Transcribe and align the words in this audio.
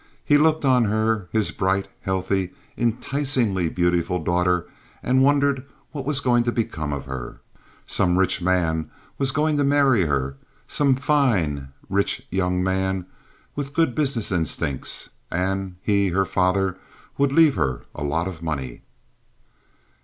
He 0.25 0.39
looked 0.39 0.65
on 0.65 0.85
her, 0.85 1.29
his 1.31 1.51
bright, 1.51 1.87
healthy, 1.99 2.55
enticingly 2.75 3.69
beautiful 3.69 4.17
daughter, 4.23 4.65
and 5.03 5.21
wondered 5.21 5.63
what 5.91 6.07
was 6.07 6.21
going 6.21 6.43
to 6.45 6.51
become 6.51 6.91
of 6.91 7.05
her. 7.05 7.39
Some 7.85 8.17
rich 8.17 8.41
man 8.41 8.89
was 9.19 9.31
going 9.31 9.57
to 9.57 9.63
many 9.63 10.01
her—some 10.05 10.95
fine, 10.95 11.67
rich 11.87 12.25
young 12.31 12.63
man 12.63 13.05
with 13.55 13.73
good 13.75 13.93
business 13.93 14.31
instincts—and 14.31 15.75
he, 15.83 16.07
her 16.07 16.25
father, 16.25 16.79
would 17.19 17.31
leave 17.31 17.53
her 17.53 17.83
a 17.93 18.03
lot 18.03 18.27
of 18.27 18.41
money. 18.41 18.81